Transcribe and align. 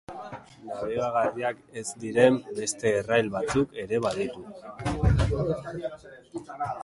Nabigagarriak 0.69 1.59
ez 1.81 1.83
diren 2.03 2.39
beste 2.61 2.93
errail 3.01 3.29
batzuk 3.37 3.77
ere 3.85 4.01
baditu. 4.07 4.43